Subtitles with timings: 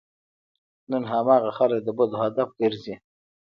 [0.91, 2.95] نن هماغه خلک د بدو هدف ګرځي.